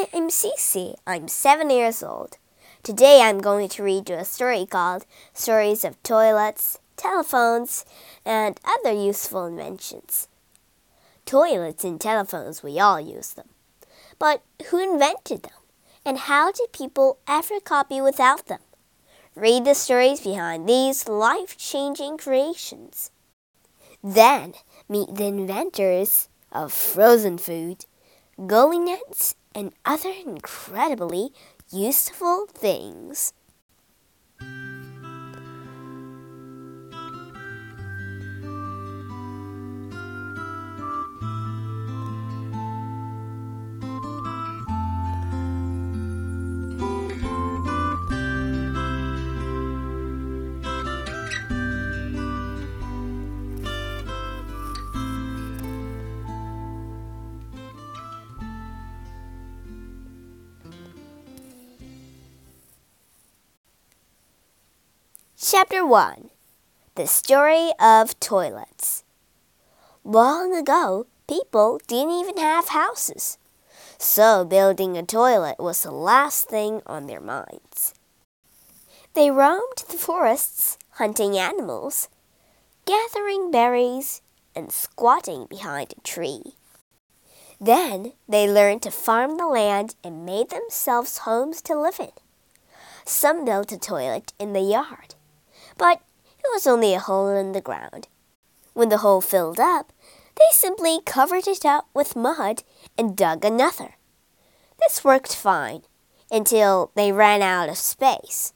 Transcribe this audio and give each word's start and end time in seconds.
Hi, 0.00 0.06
I'm 0.14 0.28
Cece. 0.28 0.94
I'm 1.08 1.26
seven 1.26 1.70
years 1.70 2.04
old. 2.04 2.36
Today 2.84 3.20
I'm 3.20 3.40
going 3.40 3.68
to 3.70 3.82
read 3.82 4.08
you 4.08 4.14
a 4.14 4.24
story 4.24 4.64
called 4.64 5.04
Stories 5.34 5.82
of 5.82 6.00
Toilets, 6.04 6.78
Telephones, 6.96 7.84
and 8.24 8.60
Other 8.64 8.92
Useful 8.92 9.46
Inventions. 9.46 10.28
Toilets 11.26 11.82
and 11.82 12.00
telephones, 12.00 12.62
we 12.62 12.78
all 12.78 13.00
use 13.00 13.32
them. 13.32 13.48
But 14.20 14.44
who 14.66 14.78
invented 14.78 15.42
them? 15.42 15.58
And 16.04 16.18
how 16.18 16.52
did 16.52 16.70
people 16.70 17.18
ever 17.26 17.58
copy 17.58 18.00
without 18.00 18.46
them? 18.46 18.60
Read 19.34 19.64
the 19.64 19.74
stories 19.74 20.20
behind 20.20 20.68
these 20.68 21.08
life 21.08 21.56
changing 21.56 22.18
creations. 22.18 23.10
Then 24.04 24.54
meet 24.88 25.16
the 25.16 25.26
inventors 25.26 26.28
of 26.52 26.72
frozen 26.72 27.36
food, 27.36 27.86
gully 28.46 28.78
nets, 28.78 29.34
and 29.58 29.72
other 29.84 30.12
incredibly 30.24 31.30
useful 31.72 32.46
things. 32.46 33.32
Chapter 65.50 65.82
1 65.86 66.28
The 66.96 67.06
Story 67.06 67.70
of 67.80 68.20
Toilets. 68.20 69.02
Long 70.04 70.54
ago, 70.54 71.06
people 71.26 71.80
didn't 71.86 72.20
even 72.20 72.36
have 72.36 72.68
houses, 72.68 73.38
so 73.96 74.44
building 74.44 74.98
a 74.98 75.02
toilet 75.02 75.58
was 75.58 75.82
the 75.82 75.90
last 75.90 76.50
thing 76.50 76.82
on 76.84 77.06
their 77.06 77.22
minds. 77.22 77.94
They 79.14 79.30
roamed 79.30 79.84
the 79.88 79.96
forests 79.96 80.76
hunting 80.96 81.38
animals, 81.38 82.10
gathering 82.84 83.50
berries, 83.50 84.20
and 84.54 84.70
squatting 84.70 85.46
behind 85.46 85.94
a 85.96 86.00
tree. 86.02 86.56
Then 87.58 88.12
they 88.28 88.46
learned 88.46 88.82
to 88.82 88.90
farm 88.90 89.38
the 89.38 89.46
land 89.46 89.94
and 90.04 90.26
made 90.26 90.50
themselves 90.50 91.24
homes 91.24 91.62
to 91.62 91.80
live 91.80 91.98
in. 91.98 92.12
Some 93.06 93.46
built 93.46 93.72
a 93.72 93.78
toilet 93.78 94.34
in 94.38 94.52
the 94.52 94.60
yard 94.60 95.14
but 95.78 96.02
it 96.38 96.46
was 96.52 96.66
only 96.66 96.92
a 96.94 97.00
hole 97.00 97.28
in 97.28 97.52
the 97.52 97.60
ground. 97.60 98.08
When 98.74 98.90
the 98.90 98.98
hole 98.98 99.20
filled 99.20 99.58
up, 99.58 99.92
they 100.36 100.44
simply 100.52 101.00
covered 101.04 101.48
it 101.48 101.64
up 101.64 101.88
with 101.94 102.14
mud 102.14 102.62
and 102.96 103.16
dug 103.16 103.44
another. 103.44 103.94
This 104.78 105.02
worked 105.02 105.34
fine 105.34 105.82
until 106.30 106.92
they 106.94 107.10
ran 107.10 107.42
out 107.42 107.68
of 107.68 107.78
space. 107.78 108.52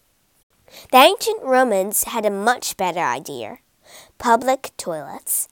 The 0.90 0.98
ancient 0.98 1.42
Romans 1.42 2.04
had 2.04 2.24
a 2.24 2.30
much 2.30 2.76
better 2.76 3.00
idea 3.00 3.58
public 4.18 4.70
toilets. 4.76 5.48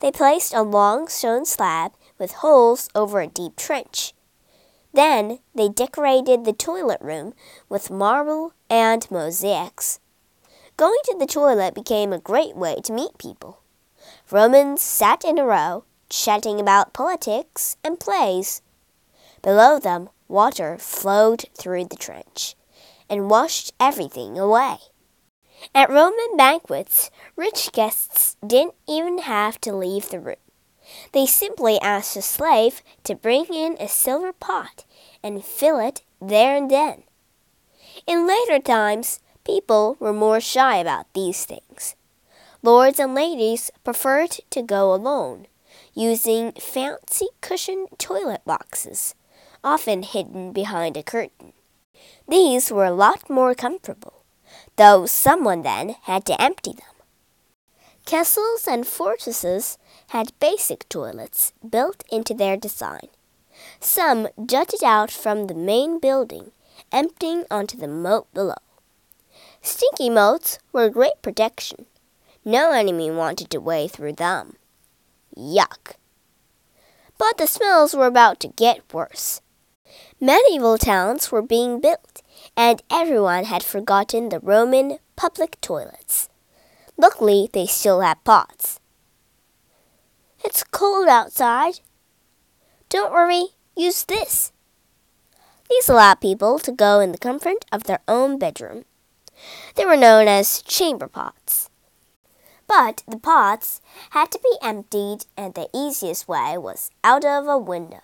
They 0.00 0.12
placed 0.12 0.52
a 0.52 0.62
long 0.62 1.08
stone 1.08 1.44
slab 1.44 1.92
with 2.18 2.32
holes 2.32 2.88
over 2.94 3.20
a 3.20 3.26
deep 3.26 3.56
trench. 3.56 4.12
Then 4.92 5.38
they 5.54 5.68
decorated 5.68 6.44
the 6.44 6.52
toilet 6.52 7.00
room 7.00 7.32
with 7.68 7.90
marble 7.90 8.52
and 8.68 9.10
mosaics. 9.10 9.98
Going 10.76 10.98
to 11.04 11.16
the 11.18 11.26
toilet 11.26 11.74
became 11.74 12.12
a 12.12 12.18
great 12.18 12.56
way 12.56 12.76
to 12.84 12.92
meet 12.92 13.18
people. 13.18 13.60
Romans 14.30 14.82
sat 14.82 15.24
in 15.24 15.38
a 15.38 15.44
row, 15.44 15.84
chatting 16.08 16.58
about 16.58 16.92
politics 16.92 17.76
and 17.84 18.00
plays. 18.00 18.62
Below 19.42 19.78
them, 19.78 20.08
water 20.28 20.78
flowed 20.78 21.44
through 21.56 21.84
the 21.86 21.96
trench 21.96 22.54
and 23.08 23.30
washed 23.30 23.72
everything 23.78 24.38
away. 24.38 24.78
At 25.74 25.90
Roman 25.90 26.36
banquets, 26.36 27.10
rich 27.36 27.70
guests 27.72 28.36
didn't 28.44 28.74
even 28.88 29.18
have 29.18 29.60
to 29.60 29.76
leave 29.76 30.08
the 30.08 30.20
room. 30.20 30.36
They 31.12 31.26
simply 31.26 31.78
asked 31.80 32.16
a 32.16 32.22
slave 32.22 32.82
to 33.04 33.14
bring 33.14 33.46
in 33.52 33.76
a 33.78 33.88
silver 33.88 34.32
pot 34.32 34.84
and 35.22 35.44
fill 35.44 35.78
it 35.78 36.02
there 36.20 36.56
and 36.56 36.70
then. 36.70 37.04
In 38.06 38.26
later 38.26 38.58
times, 38.58 39.20
People 39.44 39.96
were 39.98 40.12
more 40.12 40.40
shy 40.40 40.76
about 40.76 41.12
these 41.14 41.44
things. 41.44 41.96
Lords 42.62 43.00
and 43.00 43.14
ladies 43.14 43.70
preferred 43.82 44.38
to 44.50 44.62
go 44.62 44.94
alone, 44.94 45.46
using 45.94 46.52
fancy 46.52 47.26
cushioned 47.40 47.88
toilet 47.98 48.42
boxes, 48.44 49.14
often 49.64 50.04
hidden 50.04 50.52
behind 50.52 50.96
a 50.96 51.02
curtain. 51.02 51.52
These 52.28 52.70
were 52.70 52.84
a 52.84 52.92
lot 52.92 53.28
more 53.28 53.54
comfortable, 53.54 54.22
though 54.76 55.06
someone 55.06 55.62
then 55.62 55.96
had 56.02 56.24
to 56.26 56.40
empty 56.40 56.72
them. 56.72 56.92
Castles 58.04 58.66
and 58.68 58.86
fortresses 58.86 59.78
had 60.08 60.38
basic 60.38 60.88
toilets 60.88 61.52
built 61.68 62.04
into 62.10 62.34
their 62.34 62.56
design. 62.56 63.08
Some 63.80 64.28
jutted 64.44 64.84
out 64.84 65.10
from 65.10 65.46
the 65.46 65.54
main 65.54 65.98
building, 65.98 66.52
emptying 66.90 67.44
onto 67.50 67.76
the 67.76 67.88
moat 67.88 68.32
below. 68.32 68.54
Stinky 69.62 70.10
moats 70.10 70.58
were 70.72 70.84
a 70.84 70.90
great 70.90 71.22
protection. 71.22 71.86
No 72.44 72.72
enemy 72.72 73.10
wanted 73.10 73.48
to 73.50 73.60
wade 73.60 73.92
through 73.92 74.14
them. 74.14 74.56
Yuck! 75.36 75.94
But 77.16 77.38
the 77.38 77.46
smells 77.46 77.94
were 77.94 78.06
about 78.06 78.40
to 78.40 78.48
get 78.48 78.92
worse. 78.92 79.40
Medieval 80.20 80.78
towns 80.78 81.30
were 81.30 81.42
being 81.42 81.80
built, 81.80 82.22
and 82.56 82.82
everyone 82.90 83.44
had 83.44 83.62
forgotten 83.62 84.28
the 84.28 84.40
Roman 84.40 84.98
public 85.14 85.60
toilets. 85.60 86.28
Luckily, 86.96 87.48
they 87.52 87.66
still 87.66 88.00
had 88.00 88.24
pots. 88.24 88.80
It's 90.44 90.64
cold 90.64 91.08
outside. 91.08 91.80
Don't 92.88 93.12
worry, 93.12 93.48
use 93.76 94.04
this. 94.04 94.52
These 95.70 95.88
allowed 95.88 96.20
people 96.20 96.58
to 96.58 96.72
go 96.72 96.98
in 96.98 97.12
the 97.12 97.18
comfort 97.18 97.64
of 97.70 97.84
their 97.84 98.00
own 98.08 98.38
bedroom. 98.38 98.84
They 99.74 99.84
were 99.84 99.96
known 99.96 100.28
as 100.28 100.62
chamber 100.62 101.08
pots. 101.08 101.70
But 102.66 103.02
the 103.06 103.18
pots 103.18 103.80
had 104.10 104.30
to 104.30 104.38
be 104.38 104.56
emptied, 104.62 105.26
and 105.36 105.54
the 105.54 105.68
easiest 105.74 106.28
way 106.28 106.56
was 106.56 106.90
out 107.04 107.24
of 107.24 107.46
a 107.46 107.58
window. 107.58 108.02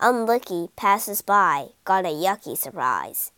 Unlucky 0.00 0.68
passers 0.76 1.22
by 1.22 1.68
got 1.84 2.04
a 2.04 2.08
yucky 2.08 2.56
surprise. 2.56 3.32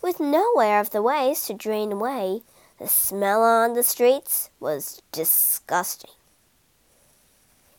With 0.00 0.20
nowhere 0.20 0.80
of 0.80 0.90
the 0.90 1.02
waste 1.02 1.46
to 1.48 1.54
drain 1.54 1.92
away, 1.92 2.42
the 2.78 2.88
smell 2.88 3.42
on 3.42 3.74
the 3.74 3.82
streets 3.82 4.50
was 4.60 5.02
disgusting. 5.12 6.10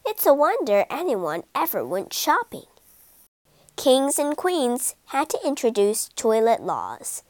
It's 0.05 0.25
a 0.25 0.33
wonder 0.33 0.85
anyone 0.89 1.43
ever 1.55 1.85
went 1.85 2.13
shopping. 2.13 2.65
Kings 3.75 4.19
and 4.19 4.35
queens 4.35 4.95
had 5.07 5.29
to 5.29 5.39
introduce 5.45 6.09
toilet 6.15 6.61
laws 6.61 7.23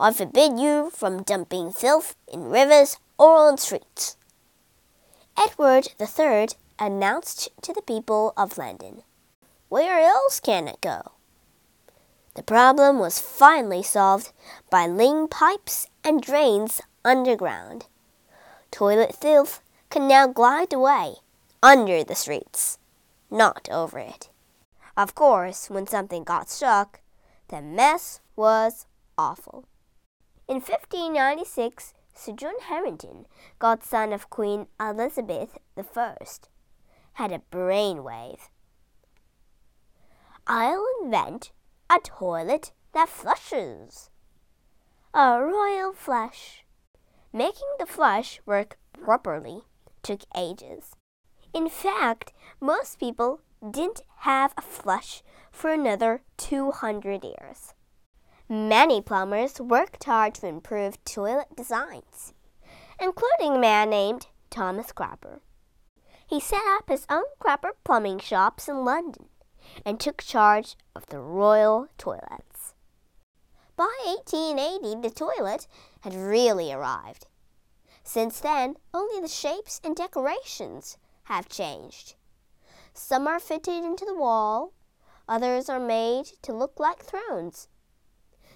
I 0.00 0.12
forbid 0.12 0.60
you 0.60 0.90
from 0.90 1.24
dumping 1.24 1.72
filth 1.72 2.14
in 2.32 2.50
rivers 2.50 2.98
or 3.18 3.48
on 3.48 3.58
streets. 3.58 4.16
Edward 5.36 5.88
III 6.00 6.48
announced 6.78 7.48
to 7.62 7.72
the 7.72 7.82
people 7.82 8.32
of 8.36 8.56
London, 8.56 9.02
Where 9.68 9.98
else 10.00 10.38
can 10.38 10.68
it 10.68 10.80
go? 10.80 11.12
The 12.34 12.44
problem 12.44 13.00
was 13.00 13.18
finally 13.18 13.82
solved 13.82 14.30
by 14.70 14.86
laying 14.86 15.26
pipes 15.26 15.88
and 16.04 16.22
drains 16.22 16.80
underground. 17.04 17.86
Toilet 18.70 19.16
filth 19.16 19.60
can 19.90 20.06
now 20.06 20.28
glide 20.28 20.72
away 20.72 21.16
under 21.60 22.04
the 22.04 22.14
streets, 22.14 22.78
not 23.32 23.68
over 23.72 23.98
it. 23.98 24.28
Of 24.96 25.16
course, 25.16 25.68
when 25.68 25.88
something 25.88 26.22
got 26.22 26.48
stuck, 26.48 27.00
the 27.48 27.60
mess 27.60 28.20
was 28.36 28.86
awful. 29.16 29.64
In 30.48 30.62
1596, 30.62 31.92
Sir 32.14 32.32
John 32.32 32.54
Harington, 32.68 33.26
godson 33.58 34.14
of 34.14 34.30
Queen 34.30 34.66
Elizabeth 34.80 35.58
I, 35.76 36.14
had 37.12 37.32
a 37.32 37.42
brainwave. 37.52 38.48
I'll 40.46 40.86
invent 41.02 41.52
a 41.90 41.98
toilet 42.02 42.72
that 42.94 43.10
flushes. 43.10 44.08
A 45.12 45.38
royal 45.38 45.92
flush. 45.92 46.64
Making 47.30 47.68
the 47.78 47.84
flush 47.84 48.40
work 48.46 48.78
properly 48.94 49.64
took 50.02 50.22
ages. 50.34 50.96
In 51.52 51.68
fact, 51.68 52.32
most 52.58 52.98
people 52.98 53.42
didn't 53.70 54.00
have 54.20 54.54
a 54.56 54.62
flush 54.62 55.22
for 55.52 55.70
another 55.70 56.22
200 56.38 57.22
years. 57.22 57.74
Many 58.50 59.02
plumbers 59.02 59.60
worked 59.60 60.04
hard 60.04 60.34
to 60.36 60.46
improve 60.46 61.04
toilet 61.04 61.54
designs, 61.54 62.32
including 62.98 63.56
a 63.56 63.58
man 63.58 63.90
named 63.90 64.28
Thomas 64.48 64.90
Crapper. 64.90 65.40
He 66.26 66.40
set 66.40 66.62
up 66.66 66.88
his 66.88 67.06
own 67.10 67.24
Crapper 67.38 67.72
plumbing 67.84 68.20
shops 68.20 68.66
in 68.66 68.86
London 68.86 69.26
and 69.84 70.00
took 70.00 70.22
charge 70.22 70.76
of 70.96 71.04
the 71.08 71.20
royal 71.20 71.88
toilets. 71.98 72.72
By 73.76 73.94
1880, 74.06 75.02
the 75.06 75.14
toilet 75.14 75.66
had 76.00 76.14
really 76.14 76.72
arrived. 76.72 77.26
Since 78.02 78.40
then, 78.40 78.76
only 78.94 79.20
the 79.20 79.28
shapes 79.28 79.78
and 79.84 79.94
decorations 79.94 80.96
have 81.24 81.50
changed. 81.50 82.14
Some 82.94 83.26
are 83.26 83.40
fitted 83.40 83.84
into 83.84 84.06
the 84.06 84.16
wall, 84.16 84.72
others 85.28 85.68
are 85.68 85.78
made 85.78 86.24
to 86.40 86.54
look 86.54 86.80
like 86.80 87.04
thrones. 87.04 87.68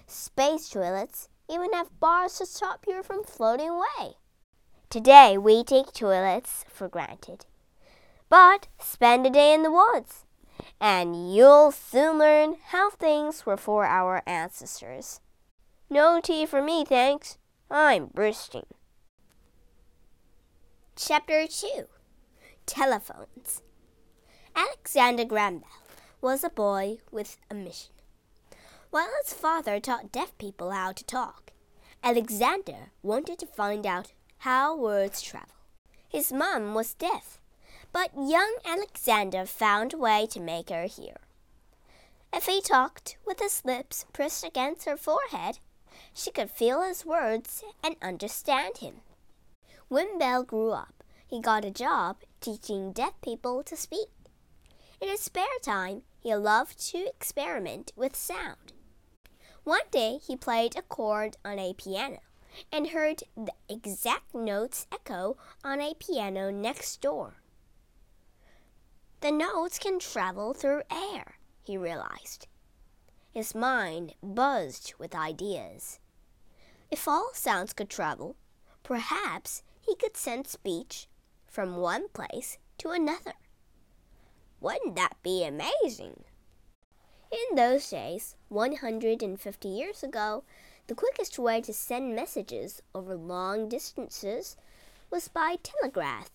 Space 0.07 0.69
toilets 0.69 1.29
even 1.49 1.73
have 1.73 1.99
bars 1.99 2.37
to 2.37 2.45
stop 2.45 2.85
you 2.87 3.03
from 3.03 3.23
floating 3.23 3.69
away. 3.69 4.15
Today, 4.89 5.37
we 5.37 5.63
take 5.63 5.91
toilets 5.93 6.65
for 6.67 6.87
granted. 6.87 7.45
But 8.29 8.67
spend 8.79 9.25
a 9.25 9.29
day 9.29 9.53
in 9.53 9.63
the 9.63 9.71
woods, 9.71 10.25
and 10.79 11.33
you'll 11.33 11.71
soon 11.71 12.19
learn 12.19 12.57
how 12.67 12.89
things 12.89 13.45
were 13.45 13.57
for 13.57 13.85
our 13.85 14.21
ancestors. 14.25 15.19
No 15.89 16.19
tea 16.21 16.45
for 16.45 16.61
me, 16.61 16.85
thanks. 16.85 17.37
I'm 17.69 18.07
bursting. 18.13 18.65
Chapter 20.95 21.47
2 21.47 21.87
Telephones 22.65 23.63
Alexander 24.55 25.25
Graham 25.25 25.59
Bell 25.59 25.69
was 26.21 26.43
a 26.43 26.49
boy 26.49 26.97
with 27.11 27.37
a 27.49 27.55
mission. 27.55 27.92
While 28.93 29.09
his 29.23 29.33
father 29.33 29.79
taught 29.79 30.11
deaf 30.11 30.37
people 30.37 30.69
how 30.69 30.91
to 30.91 31.03
talk, 31.03 31.51
Alexander 32.03 32.91
wanted 33.01 33.39
to 33.39 33.47
find 33.47 33.87
out 33.87 34.11
how 34.37 34.77
words 34.77 35.19
travel. 35.19 35.55
His 36.07 36.31
mom 36.31 36.75
was 36.75 36.93
deaf, 36.93 37.39
but 37.91 38.11
young 38.15 38.57
Alexander 38.63 39.47
found 39.47 39.95
a 39.95 39.97
way 39.97 40.27
to 40.29 40.39
make 40.39 40.69
her 40.69 40.83
hear. 40.83 41.15
If 42.31 42.45
he 42.45 42.61
talked 42.61 43.17
with 43.25 43.39
his 43.39 43.65
lips 43.65 44.05
pressed 44.13 44.43
against 44.43 44.85
her 44.85 44.95
forehead, 44.95 45.57
she 46.13 46.29
could 46.29 46.51
feel 46.51 46.83
his 46.83 47.03
words 47.03 47.63
and 47.83 47.95
understand 47.99 48.77
him. 48.77 48.97
When 49.87 50.19
Bell 50.19 50.43
grew 50.43 50.69
up, 50.69 51.03
he 51.25 51.41
got 51.41 51.65
a 51.65 51.71
job 51.71 52.17
teaching 52.41 52.91
deaf 52.91 53.13
people 53.23 53.63
to 53.63 53.75
speak. 53.75 54.09
In 55.01 55.09
his 55.09 55.21
spare 55.21 55.59
time, 55.63 56.03
he 56.19 56.35
loved 56.35 56.79
to 56.91 57.07
experiment 57.07 57.91
with 57.95 58.15
sound. 58.15 58.73
One 59.63 59.87
day, 59.91 60.19
he 60.25 60.35
played 60.35 60.75
a 60.75 60.81
chord 60.81 61.37
on 61.45 61.57
a 61.57 61.73
piano 61.73 62.19
and 62.71 62.89
heard 62.89 63.23
the 63.35 63.53
exact 63.69 64.35
notes 64.35 64.87
echo 64.91 65.37
on 65.63 65.79
a 65.79 65.93
piano 65.93 66.51
next 66.51 66.99
door. 66.99 67.35
The 69.21 69.31
notes 69.31 69.79
can 69.79 69.99
travel 69.99 70.53
through 70.53 70.83
air, 70.91 71.35
he 71.63 71.77
realized. 71.77 72.47
His 73.31 73.55
mind 73.55 74.15
buzzed 74.21 74.95
with 74.99 75.15
ideas. 75.15 75.99
If 76.91 77.07
all 77.07 77.31
sounds 77.33 77.71
could 77.71 77.89
travel, 77.89 78.35
perhaps 78.83 79.63
he 79.79 79.95
could 79.95 80.17
send 80.17 80.45
speech 80.45 81.07
from 81.47 81.77
one 81.77 82.09
place 82.09 82.57
to 82.79 82.89
another. 82.89 83.33
Wouldn't 84.59 84.95
that 84.97 85.15
be 85.23 85.45
amazing? 85.45 86.25
In 87.33 87.55
those 87.55 87.89
days, 87.89 88.35
150 88.49 89.67
years 89.67 90.03
ago, 90.03 90.43
the 90.85 90.93
quickest 90.93 91.39
way 91.39 91.61
to 91.61 91.73
send 91.73 92.15
messages 92.15 92.83
over 92.93 93.15
long 93.15 93.67
distances 93.67 94.55
was 95.09 95.29
by 95.29 95.57
telegraph. 95.63 96.29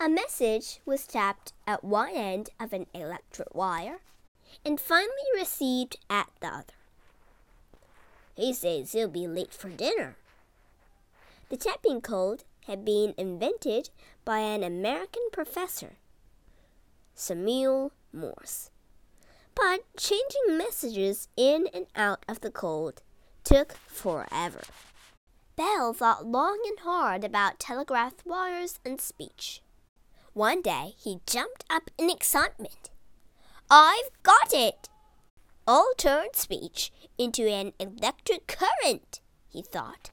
A 0.00 0.08
message 0.08 0.80
was 0.84 1.06
tapped 1.06 1.52
at 1.68 1.84
one 1.84 2.10
end 2.16 2.50
of 2.58 2.72
an 2.72 2.86
electric 2.92 3.54
wire 3.54 4.00
and 4.64 4.80
finally 4.80 5.30
received 5.36 5.98
at 6.10 6.28
the 6.40 6.48
other. 6.48 6.74
He 8.34 8.52
says 8.52 8.90
he'll 8.90 9.06
be 9.06 9.28
late 9.28 9.54
for 9.54 9.68
dinner. 9.68 10.16
The 11.48 11.56
tapping 11.56 12.00
code 12.00 12.42
had 12.66 12.84
been 12.84 13.14
invented 13.16 13.90
by 14.24 14.40
an 14.40 14.64
American 14.64 15.22
professor, 15.30 15.92
Samuel 17.14 17.92
Morse. 18.12 18.70
But 19.58 19.80
changing 19.96 20.56
messages 20.56 21.26
in 21.36 21.66
and 21.74 21.86
out 21.96 22.24
of 22.28 22.40
the 22.42 22.50
code 22.50 23.02
took 23.42 23.72
forever. 23.88 24.62
Bell 25.56 25.92
thought 25.92 26.24
long 26.24 26.60
and 26.64 26.78
hard 26.78 27.24
about 27.24 27.58
telegraph 27.58 28.24
wires 28.24 28.78
and 28.84 29.00
speech. 29.00 29.60
One 30.32 30.62
day 30.62 30.94
he 30.96 31.22
jumped 31.26 31.64
up 31.68 31.90
in 31.98 32.08
excitement. 32.08 32.90
I've 33.68 34.10
got 34.22 34.54
it! 34.54 34.88
I'll 35.66 35.92
turn 35.96 36.28
speech 36.34 36.92
into 37.18 37.48
an 37.48 37.72
electric 37.80 38.46
current, 38.46 39.20
he 39.48 39.62
thought. 39.62 40.10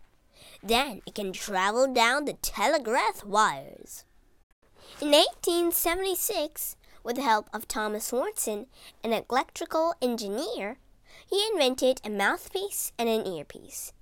Then 0.64 1.02
it 1.06 1.14
can 1.14 1.32
travel 1.32 1.94
down 1.94 2.26
the 2.26 2.34
telegraph 2.34 3.24
wires. 3.24 4.06
In 5.00 5.12
1876, 5.12 6.78
with 7.06 7.18
the 7.18 7.22
help 7.22 7.50
of 7.54 7.68
Thomas 7.68 8.12
Watson, 8.12 8.66
an 9.04 9.14
electrical 9.14 9.94
engineer, 10.02 10.78
he 11.30 11.48
invented 11.52 12.02
a 12.04 12.10
mouthpiece 12.10 12.92
and 12.98 13.08
an 13.08 13.28
earpiece. 13.28 13.94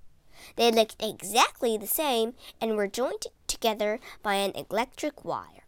They 0.56 0.70
looked 0.70 0.96
exactly 1.02 1.76
the 1.76 1.86
same 1.86 2.34
and 2.60 2.76
were 2.76 2.88
joined 2.88 3.26
together 3.46 4.00
by 4.22 4.34
an 4.34 4.52
electric 4.52 5.24
wire. 5.24 5.66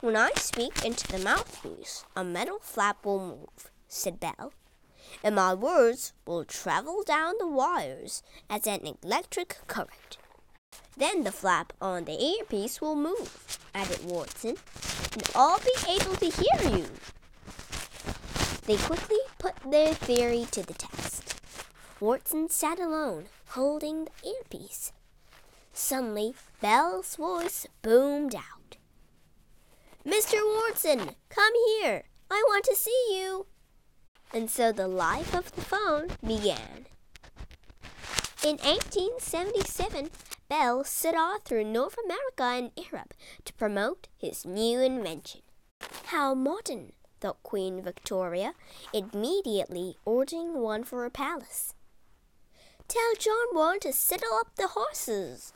When 0.00 0.16
I 0.16 0.30
speak 0.36 0.84
into 0.84 1.08
the 1.08 1.18
mouthpiece, 1.18 2.04
a 2.14 2.22
metal 2.22 2.58
flap 2.60 3.04
will 3.04 3.18
move, 3.18 3.70
said 3.88 4.20
Bell, 4.20 4.52
and 5.22 5.34
my 5.34 5.54
words 5.54 6.12
will 6.26 6.44
travel 6.44 7.02
down 7.02 7.34
the 7.38 7.46
wires 7.46 8.22
as 8.48 8.66
an 8.66 8.80
electric 9.02 9.58
current. 9.66 10.18
Then 10.98 11.22
the 11.22 11.30
flap 11.30 11.72
on 11.80 12.06
the 12.06 12.20
earpiece 12.20 12.80
will 12.80 12.96
move, 12.96 13.58
added 13.72 14.04
Watson, 14.04 14.56
and 15.12 15.30
I'll 15.32 15.60
be 15.60 15.72
able 15.88 16.16
to 16.16 16.26
hear 16.26 16.76
you. 16.76 16.86
They 18.66 18.76
quickly 18.76 19.20
put 19.38 19.54
their 19.70 19.94
theory 19.94 20.48
to 20.50 20.64
the 20.64 20.74
test. 20.74 21.40
Watson 22.00 22.50
sat 22.50 22.80
alone, 22.80 23.26
holding 23.50 24.06
the 24.06 24.28
earpiece. 24.28 24.92
Suddenly, 25.72 26.34
Bell's 26.60 27.14
voice 27.14 27.68
boomed 27.80 28.34
out. 28.34 28.76
Mr. 30.04 30.40
Watson, 30.44 31.14
come 31.28 31.52
here. 31.80 32.02
I 32.28 32.42
want 32.48 32.64
to 32.64 32.74
see 32.74 33.06
you. 33.10 33.46
And 34.34 34.50
so 34.50 34.72
the 34.72 34.88
life 34.88 35.32
of 35.32 35.54
the 35.54 35.60
phone 35.60 36.08
began. 36.26 36.86
In 38.44 38.56
1877, 38.58 40.10
Bell 40.48 40.84
set 40.84 41.16
off 41.16 41.42
through 41.42 41.64
North 41.64 41.96
America 42.04 42.44
and 42.44 42.70
Europe 42.76 43.12
to 43.44 43.52
promote 43.54 44.06
his 44.16 44.46
new 44.46 44.78
invention. 44.78 45.40
How 46.06 46.34
modern, 46.34 46.92
thought 47.20 47.42
Queen 47.42 47.82
Victoria, 47.82 48.52
immediately 48.92 49.96
ordering 50.04 50.60
one 50.60 50.84
for 50.84 51.02
her 51.02 51.10
palace. 51.10 51.74
Tell 52.86 53.12
John 53.18 53.48
Warren 53.52 53.80
to 53.80 53.92
settle 53.92 54.32
up 54.34 54.54
the 54.54 54.68
horses. 54.68 55.52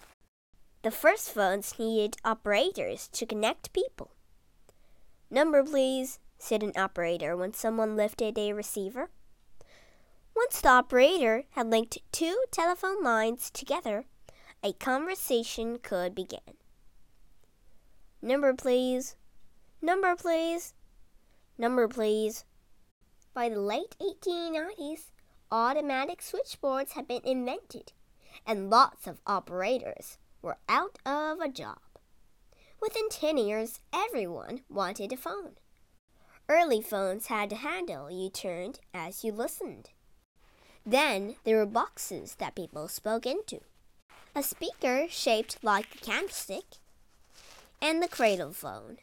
The 0.82 0.90
first 0.90 1.30
phones 1.30 1.78
needed 1.78 2.16
operators 2.24 3.06
to 3.12 3.26
connect 3.26 3.72
people. 3.72 4.10
Number, 5.30 5.62
please, 5.62 6.18
said 6.36 6.64
an 6.64 6.72
operator 6.76 7.36
when 7.36 7.54
someone 7.54 7.96
lifted 7.96 8.36
a 8.36 8.52
receiver. 8.52 9.08
Once 10.42 10.60
the 10.60 10.68
operator 10.68 11.44
had 11.50 11.70
linked 11.70 11.98
two 12.10 12.36
telephone 12.50 13.00
lines 13.00 13.48
together, 13.48 14.06
a 14.64 14.72
conversation 14.72 15.78
could 15.78 16.16
begin. 16.16 16.56
Number, 18.20 18.52
please. 18.52 19.14
Number, 19.80 20.16
please. 20.16 20.74
Number, 21.56 21.86
please. 21.86 22.44
By 23.32 23.50
the 23.50 23.60
late 23.60 23.94
1890s, 24.00 25.12
automatic 25.52 26.20
switchboards 26.20 26.92
had 26.92 27.06
been 27.06 27.22
invented, 27.24 27.92
and 28.44 28.68
lots 28.68 29.06
of 29.06 29.20
operators 29.24 30.18
were 30.42 30.58
out 30.68 30.98
of 31.06 31.38
a 31.38 31.48
job. 31.48 31.78
Within 32.80 33.08
10 33.10 33.38
years, 33.38 33.78
everyone 33.94 34.62
wanted 34.68 35.12
a 35.12 35.16
phone. 35.16 35.52
Early 36.48 36.82
phones 36.82 37.28
had 37.28 37.52
a 37.52 37.56
handle 37.56 38.10
you 38.10 38.28
turned 38.28 38.80
as 38.92 39.22
you 39.22 39.30
listened. 39.30 39.90
Then 40.84 41.36
there 41.44 41.58
were 41.58 41.66
boxes 41.66 42.34
that 42.36 42.54
people 42.54 42.88
spoke 42.88 43.26
into 43.26 43.60
a 44.34 44.42
speaker 44.42 45.06
shaped 45.10 45.58
like 45.62 45.94
a 45.94 45.98
candlestick, 45.98 46.64
and 47.82 48.02
the 48.02 48.08
cradle 48.08 48.52
phone. 48.52 48.96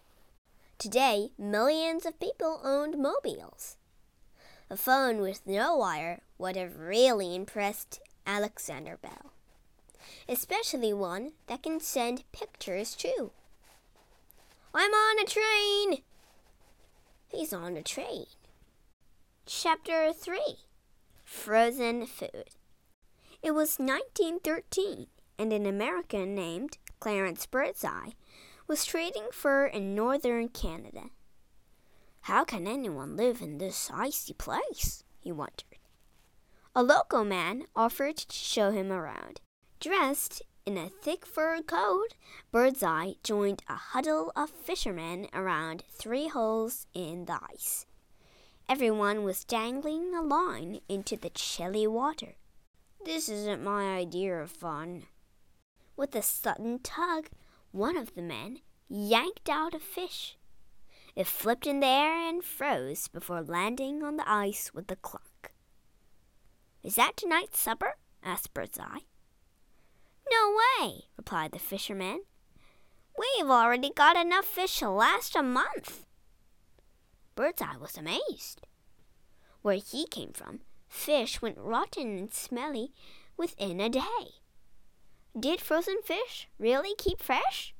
Today, 0.79 1.29
millions 1.37 2.05
of 2.05 2.19
people 2.19 2.61
owned 2.63 2.97
mobiles. 2.97 3.77
A 4.71 4.77
phone 4.77 5.21
with 5.21 5.45
no 5.45 5.75
wire 5.75 6.21
would 6.39 6.55
have 6.55 6.79
really 6.79 7.35
impressed 7.35 7.99
Alexander 8.25 8.97
Bell, 8.99 9.33
especially 10.27 10.93
one 10.93 11.33
that 11.47 11.61
can 11.61 11.79
send 11.79 12.23
pictures 12.31 12.95
too. 12.95 13.31
I'm 14.73 14.91
on 14.91 15.19
a 15.19 15.25
train! 15.25 16.01
He's 17.27 17.53
on 17.53 17.77
a 17.77 17.83
train. 17.83 18.25
Chapter 19.45 20.11
3 20.11 20.39
Frozen 21.29 22.07
Food. 22.07 22.49
It 23.43 23.51
was 23.51 23.77
1913, 23.77 25.05
and 25.37 25.53
an 25.53 25.67
American 25.67 26.33
named 26.33 26.79
Clarence 26.99 27.45
Birdseye 27.45 28.13
was 28.67 28.83
trading 28.83 29.27
fur 29.31 29.67
in 29.67 29.93
northern 29.93 30.49
Canada. 30.49 31.11
How 32.21 32.43
can 32.43 32.65
anyone 32.65 33.15
live 33.15 33.43
in 33.43 33.59
this 33.59 33.91
icy 33.93 34.33
place? 34.33 35.03
he 35.19 35.31
wondered. 35.31 35.77
A 36.75 36.81
local 36.81 37.23
man 37.23 37.65
offered 37.75 38.17
to 38.17 38.35
show 38.35 38.71
him 38.71 38.91
around. 38.91 39.39
Dressed 39.79 40.41
in 40.65 40.79
a 40.79 40.89
thick 40.89 41.27
fur 41.27 41.61
coat, 41.61 42.15
Birdseye 42.51 43.13
joined 43.23 43.61
a 43.69 43.75
huddle 43.75 44.31
of 44.35 44.49
fishermen 44.49 45.27
around 45.31 45.83
three 45.91 46.27
holes 46.27 46.87
in 46.95 47.25
the 47.25 47.39
ice. 47.53 47.85
Everyone 48.69 49.23
was 49.23 49.45
dangling 49.45 50.13
a 50.13 50.21
line 50.21 50.81
into 50.87 51.17
the 51.17 51.31
chilly 51.31 51.87
water. 51.87 52.35
This 53.03 53.27
isn't 53.27 53.63
my 53.63 53.95
idea 53.95 54.37
of 54.39 54.51
fun. 54.51 55.07
With 55.97 56.15
a 56.15 56.21
sudden 56.21 56.77
tug, 56.77 57.29
one 57.71 57.97
of 57.97 58.13
the 58.13 58.21
men 58.21 58.59
yanked 58.87 59.49
out 59.49 59.73
a 59.73 59.79
fish. 59.79 60.37
It 61.15 61.25
flipped 61.25 61.65
in 61.65 61.79
the 61.79 61.87
air 61.87 62.13
and 62.13 62.43
froze 62.43 63.07
before 63.07 63.41
landing 63.41 64.03
on 64.03 64.17
the 64.17 64.31
ice 64.31 64.71
with 64.71 64.91
a 64.91 64.95
clunk. 64.97 65.51
Is 66.83 66.93
that 66.93 67.17
tonight's 67.17 67.59
supper? 67.59 67.95
asked 68.23 68.53
Birdseye. 68.53 68.99
No 70.29 70.55
way, 70.79 71.05
replied 71.17 71.53
the 71.53 71.59
fisherman. 71.59 72.21
We've 73.17 73.49
already 73.49 73.89
got 73.89 74.15
enough 74.15 74.45
fish 74.45 74.77
to 74.77 74.91
last 74.91 75.35
a 75.35 75.41
month. 75.41 76.05
Birdseye 77.39 77.77
was 77.77 77.97
amazed. 77.97 78.67
Where 79.61 79.77
he 79.77 80.05
came 80.07 80.33
from, 80.33 80.59
fish 80.89 81.41
went 81.41 81.57
rotten 81.57 82.17
and 82.17 82.33
smelly 82.33 82.91
within 83.37 83.79
a 83.79 83.87
day. 83.87 84.41
Did 85.39 85.61
frozen 85.61 86.01
fish 86.03 86.49
really 86.59 86.95
keep 86.97 87.21
fresh? 87.21 87.73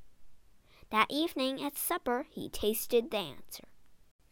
That 0.88 1.10
evening 1.10 1.62
at 1.62 1.76
supper, 1.76 2.24
he 2.30 2.48
tasted 2.48 3.10
the 3.10 3.18
answer. 3.18 3.64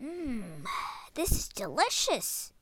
Mmm, 0.02 0.64
this 1.12 1.32
is 1.32 1.48
delicious. 1.48 2.54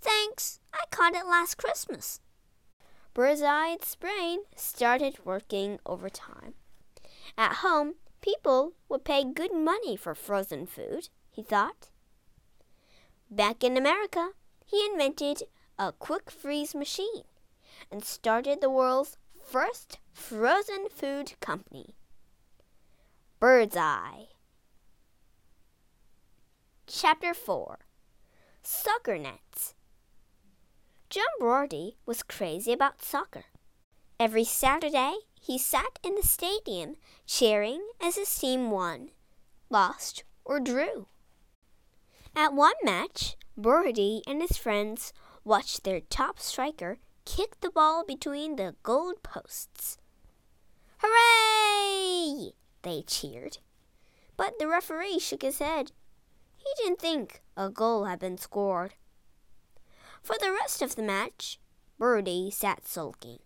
Thanks, 0.00 0.60
I 0.72 0.84
caught 0.92 1.16
it 1.16 1.26
last 1.26 1.56
Christmas. 1.56 2.20
Birdseye's 3.12 3.96
brain 3.96 4.44
started 4.54 5.24
working 5.24 5.80
overtime. 5.84 6.54
At 7.36 7.54
home, 7.54 7.94
people 8.20 8.74
would 8.88 9.04
pay 9.04 9.24
good 9.24 9.52
money 9.52 9.96
for 9.96 10.14
frozen 10.14 10.66
food, 10.66 11.08
he 11.32 11.42
thought. 11.42 11.88
Back 13.30 13.64
in 13.64 13.76
America, 13.76 14.30
he 14.64 14.86
invented 14.92 15.44
a 15.78 15.92
quick 15.92 16.30
freeze 16.30 16.74
machine 16.74 17.24
and 17.90 18.04
started 18.04 18.60
the 18.60 18.70
world's 18.70 19.16
first 19.42 19.98
frozen 20.12 20.88
food 20.90 21.32
company. 21.40 21.94
Birdseye. 23.40 24.26
Chapter 26.86 27.32
4 27.34 27.78
Soccer 28.62 29.18
Nets 29.18 29.74
John 31.08 31.24
Brodie 31.40 31.96
was 32.06 32.22
crazy 32.22 32.72
about 32.72 33.02
soccer. 33.02 33.44
Every 34.20 34.44
Saturday, 34.44 35.16
he 35.40 35.58
sat 35.58 35.98
in 36.02 36.14
the 36.14 36.22
stadium 36.22 36.96
cheering 37.26 37.82
as 38.00 38.16
his 38.16 38.34
team 38.38 38.70
won, 38.70 39.10
lost, 39.68 40.24
or 40.44 40.60
drew. 40.60 41.08
At 42.34 42.54
one 42.54 42.74
match, 42.82 43.36
Brodie 43.56 44.22
and 44.26 44.40
his 44.40 44.56
friends 44.56 45.12
watched 45.44 45.84
their 45.84 46.00
top 46.00 46.38
striker 46.40 46.98
kick 47.24 47.60
the 47.60 47.70
ball 47.70 48.04
between 48.04 48.56
the 48.56 48.74
goal 48.82 49.14
posts. 49.22 49.98
Hooray! 50.98 52.52
They 52.82 53.02
cheered. 53.02 53.58
But 54.36 54.58
the 54.58 54.66
referee 54.66 55.18
shook 55.18 55.42
his 55.42 55.58
head. 55.58 55.92
He 56.56 56.70
didn't 56.76 57.00
think 57.00 57.42
a 57.56 57.68
goal 57.68 58.06
had 58.06 58.18
been 58.18 58.38
scored. 58.38 58.94
For 60.22 60.36
the 60.40 60.52
rest 60.52 60.80
of 60.80 60.96
the 60.96 61.02
match, 61.02 61.60
Brodie 61.98 62.50
sat 62.50 62.86
sulking. 62.86 63.40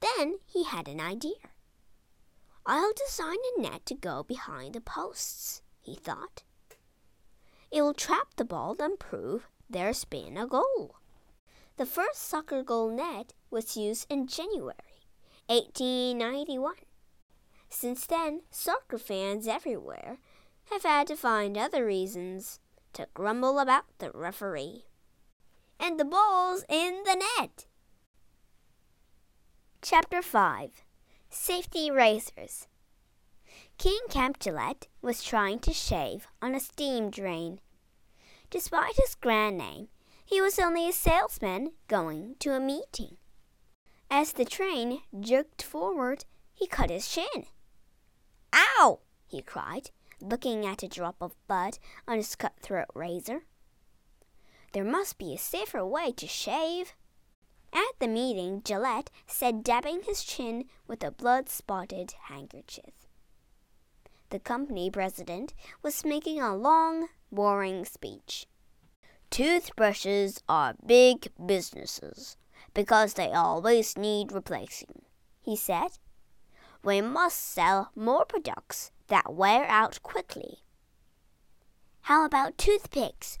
Then 0.00 0.36
he 0.44 0.64
had 0.64 0.86
an 0.86 1.00
idea. 1.00 1.50
I'll 2.66 2.92
design 2.92 3.38
a 3.56 3.60
net 3.62 3.86
to 3.86 3.94
go 3.94 4.22
behind 4.22 4.74
the 4.74 4.80
posts, 4.80 5.62
he 5.80 5.94
thought. 5.94 6.42
It 7.70 7.82
will 7.82 7.94
trap 7.94 8.34
the 8.36 8.44
ball 8.44 8.76
and 8.78 8.98
prove 8.98 9.48
there's 9.68 10.04
been 10.04 10.36
a 10.36 10.46
goal. 10.46 10.96
The 11.76 11.86
first 11.86 12.22
soccer 12.22 12.62
goal 12.62 12.90
net 12.90 13.34
was 13.50 13.76
used 13.76 14.10
in 14.10 14.26
January 14.26 15.02
1891. 15.48 16.74
Since 17.68 18.06
then, 18.06 18.42
soccer 18.50 18.98
fans 18.98 19.46
everywhere 19.46 20.18
have 20.70 20.84
had 20.84 21.06
to 21.08 21.16
find 21.16 21.58
other 21.58 21.84
reasons 21.84 22.60
to 22.94 23.08
grumble 23.12 23.58
about 23.58 23.84
the 23.98 24.10
referee 24.12 24.84
and 25.78 26.00
the 26.00 26.04
ball's 26.04 26.64
in 26.68 27.02
the 27.04 27.14
net. 27.38 27.66
Chapter 29.82 30.22
5 30.22 30.82
Safety 31.28 31.90
Razors 31.90 32.66
King 33.78 34.00
Camp 34.08 34.40
Gillette 34.40 34.88
was 35.02 35.22
trying 35.22 35.58
to 35.60 35.72
shave 35.72 36.26
on 36.40 36.54
a 36.54 36.60
steam 36.60 37.10
drain. 37.10 37.60
Despite 38.48 38.96
his 38.96 39.14
grand 39.14 39.58
name, 39.58 39.88
he 40.24 40.40
was 40.40 40.58
only 40.58 40.88
a 40.88 40.92
salesman 40.92 41.72
going 41.86 42.36
to 42.38 42.54
a 42.54 42.60
meeting. 42.60 43.18
As 44.10 44.32
the 44.32 44.46
train 44.46 45.02
jerked 45.20 45.62
forward, 45.62 46.24
he 46.54 46.66
cut 46.66 46.88
his 46.88 47.06
chin. 47.06 47.46
Ow! 48.52 49.00
he 49.26 49.42
cried, 49.42 49.90
looking 50.22 50.64
at 50.64 50.82
a 50.82 50.88
drop 50.88 51.16
of 51.20 51.36
blood 51.46 51.78
on 52.08 52.16
his 52.16 52.34
cutthroat 52.34 52.88
razor. 52.94 53.42
There 54.72 54.84
must 54.84 55.18
be 55.18 55.34
a 55.34 55.38
safer 55.38 55.84
way 55.84 56.12
to 56.12 56.26
shave. 56.26 56.94
At 57.74 57.98
the 57.98 58.08
meeting, 58.08 58.62
Gillette 58.64 59.10
said, 59.26 59.62
dabbing 59.62 60.02
his 60.02 60.24
chin 60.24 60.64
with 60.86 61.04
a 61.04 61.10
blood 61.10 61.50
spotted 61.50 62.14
handkerchief. 62.28 63.05
The 64.30 64.38
company 64.38 64.90
president 64.90 65.54
was 65.82 66.04
making 66.04 66.40
a 66.40 66.56
long, 66.56 67.08
boring 67.30 67.84
speech. 67.84 68.46
Toothbrushes 69.30 70.42
are 70.48 70.74
big 70.84 71.28
businesses 71.44 72.36
because 72.74 73.14
they 73.14 73.32
always 73.32 73.96
need 73.96 74.32
replacing, 74.32 75.02
he 75.40 75.56
said. 75.56 75.98
We 76.82 77.00
must 77.00 77.38
sell 77.38 77.90
more 77.96 78.24
products 78.24 78.92
that 79.08 79.34
wear 79.34 79.64
out 79.64 80.02
quickly. 80.02 80.58
How 82.02 82.24
about 82.24 82.58
toothpicks? 82.58 83.38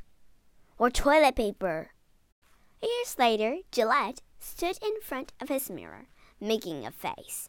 or 0.78 0.90
toilet 0.90 1.36
paper. 1.36 1.90
Years 2.82 3.16
later, 3.18 3.56
Gillette 3.72 4.20
stood 4.38 4.78
in 4.82 5.00
front 5.02 5.32
of 5.40 5.48
his 5.48 5.70
mirror, 5.70 6.06
making 6.40 6.84
a 6.84 6.90
face. 6.90 7.48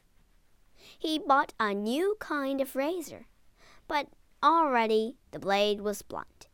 He 0.97 1.19
bought 1.19 1.53
a 1.59 1.73
new 1.73 2.15
kind 2.19 2.59
of 2.59 2.75
razor, 2.75 3.27
but 3.87 4.07
already 4.41 5.17
the 5.31 5.39
blade 5.39 5.81
was 5.81 6.01
blunt. 6.01 6.47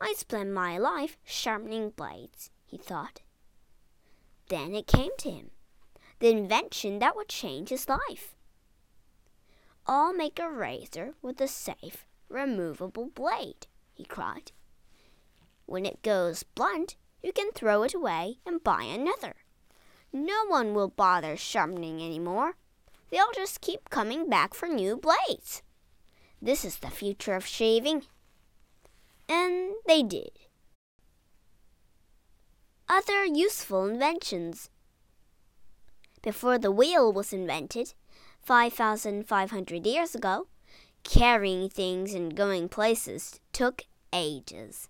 I 0.00 0.14
spent 0.16 0.50
my 0.50 0.76
life 0.76 1.18
sharpening 1.24 1.90
blades, 1.90 2.50
he 2.64 2.76
thought. 2.76 3.22
Then 4.48 4.74
it 4.74 4.86
came 4.86 5.12
to 5.18 5.30
him 5.30 5.50
the 6.20 6.30
invention 6.30 7.00
that 7.00 7.16
would 7.16 7.28
change 7.28 7.68
his 7.68 7.88
life. 7.88 8.34
I'll 9.86 10.14
make 10.14 10.38
a 10.38 10.50
razor 10.50 11.14
with 11.20 11.40
a 11.40 11.48
safe, 11.48 12.06
removable 12.28 13.10
blade, 13.14 13.66
he 13.92 14.04
cried. 14.04 14.52
When 15.66 15.84
it 15.84 16.02
goes 16.02 16.42
blunt, 16.42 16.96
you 17.22 17.32
can 17.32 17.52
throw 17.52 17.82
it 17.82 17.94
away 17.94 18.38
and 18.46 18.64
buy 18.64 18.84
another. 18.84 19.34
No 20.12 20.46
one 20.46 20.74
will 20.74 20.88
bother 20.88 21.36
sharpening 21.36 22.00
any 22.00 22.18
more. 22.18 22.56
They'll 23.14 23.30
just 23.32 23.60
keep 23.60 23.90
coming 23.90 24.28
back 24.28 24.54
for 24.54 24.66
new 24.66 24.96
blades. 24.96 25.62
This 26.42 26.64
is 26.64 26.78
the 26.78 26.90
future 26.90 27.36
of 27.36 27.46
shaving. 27.46 28.02
And 29.28 29.74
they 29.86 30.02
did. 30.02 30.32
Other 32.88 33.24
useful 33.24 33.86
inventions. 33.86 34.68
Before 36.22 36.58
the 36.58 36.72
wheel 36.72 37.12
was 37.12 37.32
invented, 37.32 37.94
5,500 38.42 39.86
years 39.86 40.16
ago, 40.16 40.48
carrying 41.04 41.68
things 41.68 42.14
and 42.14 42.34
going 42.34 42.68
places 42.68 43.38
took 43.52 43.84
ages. 44.12 44.88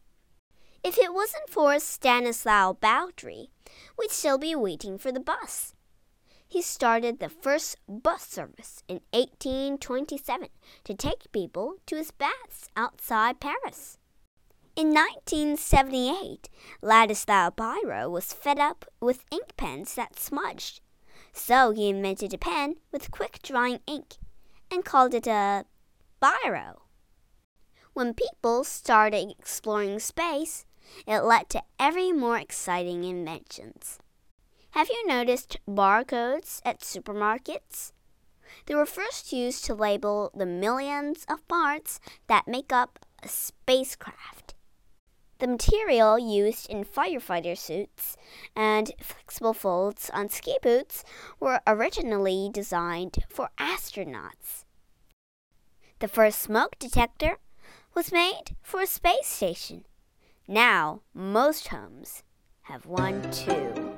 If 0.82 0.96
it 0.96 1.12
wasn't 1.12 1.50
for 1.50 1.78
Stanislas 1.78 2.78
Baudry, 2.80 3.50
we'd 3.98 4.10
still 4.10 4.38
be 4.38 4.54
waiting 4.54 4.96
for 4.96 5.12
the 5.12 5.20
bus. 5.20 5.73
He 6.48 6.62
started 6.62 7.18
the 7.18 7.28
first 7.28 7.78
bus 7.88 8.22
service 8.22 8.82
in 8.88 9.00
1827 9.12 10.48
to 10.84 10.94
take 10.94 11.32
people 11.32 11.76
to 11.86 11.96
his 11.96 12.10
baths 12.10 12.68
outside 12.76 13.40
Paris. 13.40 13.98
In 14.76 14.88
1978, 14.88 16.48
Ladislao 16.82 17.54
Biro 17.54 18.10
was 18.10 18.32
fed 18.32 18.58
up 18.58 18.84
with 19.00 19.24
ink 19.30 19.56
pens 19.56 19.94
that 19.94 20.18
smudged, 20.18 20.80
so 21.32 21.70
he 21.70 21.88
invented 21.88 22.34
a 22.34 22.38
pen 22.38 22.76
with 22.90 23.10
quick 23.10 23.40
drying 23.42 23.80
ink 23.86 24.16
and 24.70 24.84
called 24.84 25.14
it 25.14 25.26
a 25.26 25.64
biro. 26.20 26.80
When 27.92 28.14
people 28.14 28.64
started 28.64 29.30
exploring 29.30 30.00
space, 30.00 30.66
it 31.06 31.20
led 31.20 31.48
to 31.50 31.62
every 31.78 32.12
more 32.12 32.38
exciting 32.38 33.04
inventions. 33.04 33.98
Have 34.74 34.88
you 34.88 35.06
noticed 35.06 35.56
barcodes 35.68 36.60
at 36.64 36.80
supermarkets? 36.80 37.92
They 38.66 38.74
were 38.74 38.84
first 38.84 39.32
used 39.32 39.64
to 39.66 39.72
label 39.74 40.32
the 40.34 40.46
millions 40.46 41.24
of 41.28 41.46
parts 41.46 42.00
that 42.26 42.48
make 42.48 42.72
up 42.72 42.98
a 43.22 43.28
spacecraft. 43.28 44.54
The 45.38 45.46
material 45.46 46.18
used 46.18 46.68
in 46.68 46.84
firefighter 46.84 47.56
suits 47.56 48.16
and 48.56 48.90
flexible 49.00 49.54
folds 49.54 50.10
on 50.12 50.28
ski 50.28 50.58
boots 50.60 51.04
were 51.38 51.60
originally 51.68 52.50
designed 52.52 53.18
for 53.28 53.50
astronauts. 53.56 54.64
The 56.00 56.08
first 56.08 56.40
smoke 56.40 56.80
detector 56.80 57.38
was 57.94 58.10
made 58.10 58.56
for 58.60 58.80
a 58.80 58.88
space 58.88 59.28
station. 59.28 59.84
Now, 60.48 61.02
most 61.14 61.68
homes 61.68 62.24
have 62.62 62.86
one 62.86 63.30
too. 63.30 63.93